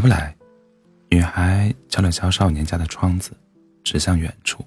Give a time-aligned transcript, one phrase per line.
[0.00, 0.34] 来不来？
[1.10, 3.32] 女孩敲了敲少年家的窗子，
[3.84, 4.64] 指向远处。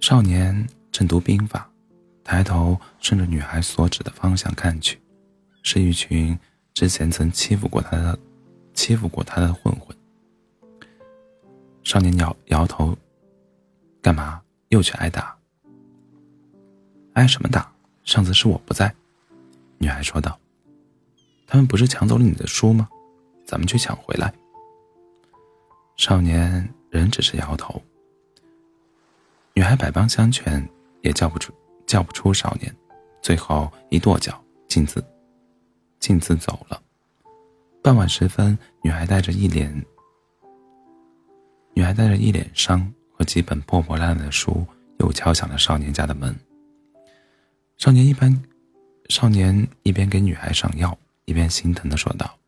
[0.00, 1.70] 少年正读兵法，
[2.24, 4.98] 抬头顺着女孩所指的方向看去，
[5.62, 6.38] 是一群
[6.72, 8.18] 之前曾欺负过他的、
[8.72, 9.94] 欺负过他的混混。
[11.84, 12.96] 少年摇摇头
[14.00, 15.36] ：“干嘛又去挨打？
[17.12, 17.70] 挨什么打？
[18.04, 18.94] 上次是我不在。”
[19.76, 20.40] 女孩说道
[21.46, 22.88] ：“他们不是抢走了你的书吗？
[23.50, 24.32] 咱们去抢回来。”
[25.98, 27.82] 少年仍只是摇头。
[29.54, 30.64] 女孩百般相劝，
[31.02, 31.52] 也叫不出
[31.84, 32.72] 叫不出少年，
[33.20, 35.04] 最后一跺脚，径自
[35.98, 36.80] 径自走了。
[37.82, 39.84] 傍晚时分，女孩带着一脸
[41.74, 44.64] 女孩带着一脸伤和几本破破烂烂的书，
[45.00, 46.34] 又敲响了少年家的门。
[47.76, 48.42] 少年一般，
[49.08, 52.38] 少年一边给女孩上药，一边心疼的说道：“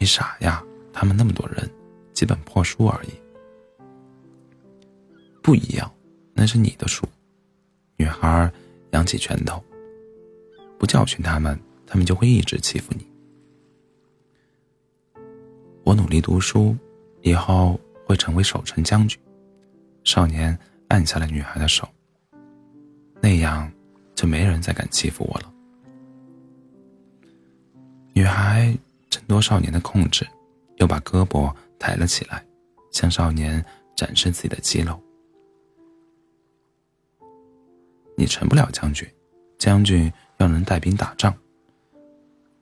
[0.00, 1.70] 你傻呀，他们那么多人。”
[2.12, 3.10] 几本破书而已，
[5.42, 5.90] 不一样，
[6.34, 7.08] 那是你的书。
[7.96, 8.52] 女孩
[8.90, 9.62] 扬起拳头，
[10.78, 13.06] 不教训他们，他们就会一直欺负你。
[15.82, 16.76] 我努力读书，
[17.22, 19.18] 以后会成为守城将军。
[20.04, 21.88] 少年按下了女孩的手，
[23.22, 23.72] 那样
[24.14, 25.50] 就没人再敢欺负我了。
[28.12, 28.76] 女孩
[29.10, 30.26] 挣多少年的控制，
[30.76, 31.54] 又把胳膊。
[31.82, 32.44] 抬了起来，
[32.92, 33.64] 向少年
[33.96, 35.02] 展示自己的肌肉。
[38.18, 39.08] 你成不了将军，
[39.56, 41.34] 将军要能带兵打仗。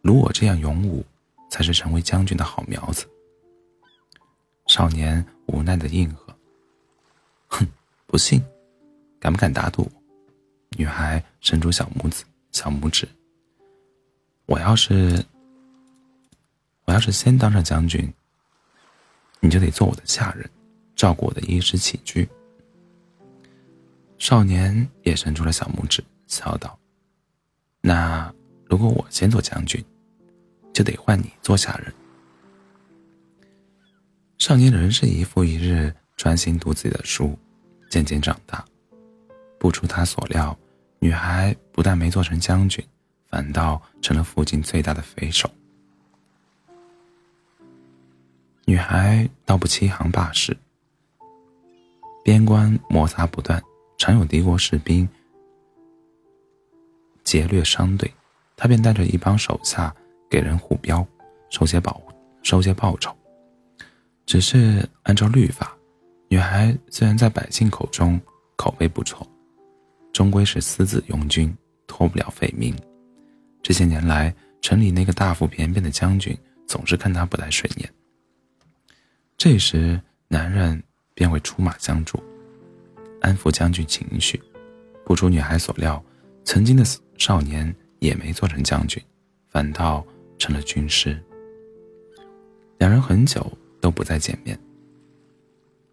[0.00, 1.04] 如我这样勇武，
[1.50, 3.06] 才是成为将军的好苗子。
[4.66, 6.34] 少年无奈的应和
[7.48, 7.68] ：“哼，
[8.06, 8.42] 不信，
[9.20, 9.86] 敢不敢打赌？”
[10.78, 13.06] 女孩伸出小拇指，小拇指。
[14.46, 15.22] 我要是，
[16.92, 18.06] 我要是先当上将军。
[19.40, 20.48] 你就得做我的下人，
[20.94, 22.28] 照顾我的衣食起居。
[24.18, 26.78] 少年也伸出了小拇指，笑道
[27.80, 28.30] ：“那
[28.66, 29.82] 如果我先做将军，
[30.74, 31.90] 就得换你做下人。”
[34.36, 37.38] 少年仍是一复一日专心读自己的书，
[37.88, 38.62] 渐渐长大。
[39.58, 40.54] 不出他所料，
[40.98, 42.86] 女孩不但没做成将军，
[43.30, 45.50] 反倒成了附近最大的匪首。
[48.64, 50.56] 女孩倒不欺行霸市，
[52.24, 53.60] 边关摩擦不断，
[53.98, 55.06] 常有敌国士兵
[57.24, 58.08] 劫掠商队，
[58.56, 59.92] 她便带着一帮手下
[60.30, 61.04] 给人护镖，
[61.50, 62.00] 收些保
[62.42, 63.14] 收些报酬。
[64.26, 65.76] 只是按照律法，
[66.28, 68.18] 女孩虽然在百姓口中
[68.56, 69.26] 口碑不错，
[70.12, 71.52] 终归是私自拥军，
[71.88, 72.72] 脱不了匪名。
[73.60, 76.36] 这些年来，城里那个大腹便便的将军
[76.68, 77.92] 总是看她不太顺眼。
[79.44, 80.80] 这时，男人
[81.14, 82.22] 便会出马相助，
[83.20, 84.40] 安抚将军情绪。
[85.04, 86.00] 不出女孩所料，
[86.44, 86.84] 曾经的
[87.18, 89.02] 少年也没做成将军，
[89.48, 90.06] 反倒
[90.38, 91.20] 成了军师。
[92.78, 93.44] 两人很久
[93.80, 94.56] 都不再见面。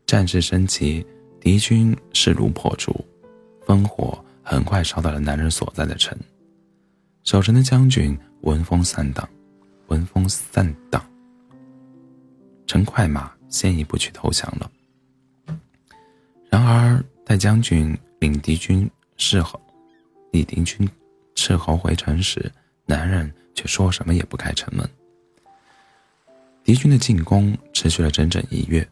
[0.06, 1.04] 战事升级，
[1.40, 3.04] 敌军势如破竹，
[3.66, 6.16] 烽火很快烧到了男人所在的城。
[7.24, 9.28] 守城的将军闻风丧胆，
[9.88, 11.04] 闻风丧胆，
[12.68, 13.39] 乘快马。
[13.50, 14.72] 先一步去投降了。
[16.50, 19.60] 然而，待将军领敌军斥候，
[20.32, 20.90] 领敌军
[21.36, 22.52] 斥候回城时，
[22.86, 24.88] 男人却说什么也不开城门。
[26.64, 28.88] 敌军的进攻持续了整整一月，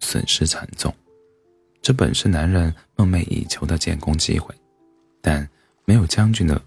[0.00, 0.92] 损失惨重。
[1.80, 4.54] 这本是男人梦寐以求的建功机会，
[5.20, 5.48] 但
[5.84, 6.60] 没有将军的，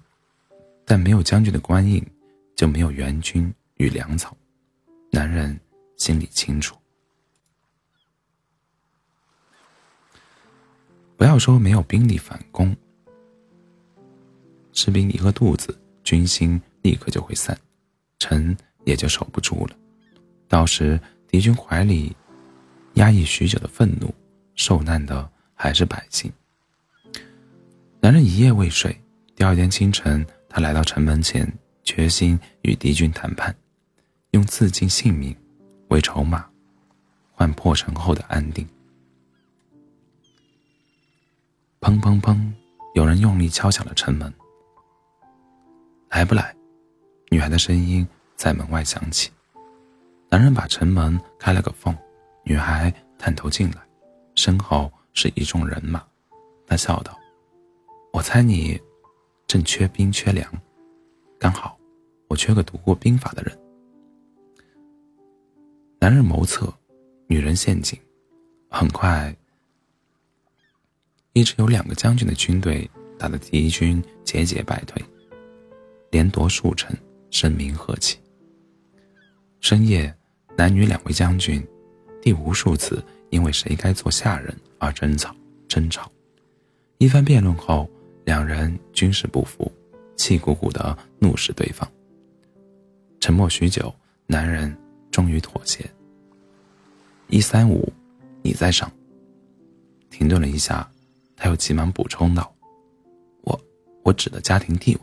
[0.86, 2.06] 但没有将军的官印，
[2.56, 4.36] 就没有援军与粮草。
[5.12, 5.60] 男人
[5.98, 6.76] 心里清楚。
[11.18, 12.76] 不要说没有兵力反攻，
[14.72, 17.58] 士兵一饿肚子，军心立刻就会散，
[18.20, 18.56] 城
[18.86, 19.76] 也就守不住了。
[20.48, 22.16] 到时敌军怀里
[22.94, 24.14] 压抑许久的愤怒，
[24.54, 26.32] 受难的还是百姓。
[28.00, 28.96] 男人一夜未睡，
[29.36, 31.52] 第二天清晨，他来到城门前，
[31.84, 33.54] 决心与敌军谈判，
[34.32, 35.36] 用自尽性命
[35.88, 36.48] 为筹码，
[37.32, 38.68] 换破城后的安定。
[41.80, 42.38] 砰砰砰！
[42.96, 44.34] 有人用力敲响了城门。
[46.10, 46.56] 来不来？
[47.30, 49.30] 女孩的声音在门外响起。
[50.30, 51.96] 男人把城门开了个缝，
[52.44, 53.82] 女孩探头进来，
[54.36, 56.04] 身后是一众人马。
[56.66, 57.18] 他笑道
[58.12, 58.80] ：“我猜你
[59.46, 60.52] 正缺兵缺粮，
[61.40, 61.78] 刚好
[62.28, 63.58] 我缺个读过兵法的人。”
[66.02, 66.74] 男人谋策，
[67.28, 67.98] 女人陷阱。
[68.70, 69.34] 很快，
[71.38, 75.00] 一直有两个将军的军队打得敌军节节败退，
[76.10, 76.98] 连夺数城，
[77.30, 78.18] 声名鹤起。
[79.60, 80.12] 深夜，
[80.58, 81.64] 男女两位将军，
[82.24, 85.32] 第无数次因为谁该做下人而争吵。
[85.68, 86.12] 争吵，
[86.98, 87.88] 一番辩论后，
[88.26, 89.72] 两人均是不服，
[90.16, 91.88] 气鼓鼓的怒视对方。
[93.20, 93.94] 沉默许久，
[94.26, 94.76] 男人
[95.12, 95.88] 终于妥协。
[97.28, 97.94] 一三五，
[98.42, 98.92] 你在上。
[100.10, 100.90] 停顿了一下，
[101.38, 102.54] 他又急忙补充道
[103.46, 103.58] ：“我，
[104.04, 105.02] 我指的家庭地位。”